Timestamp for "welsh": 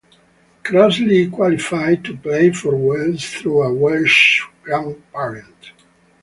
3.71-4.41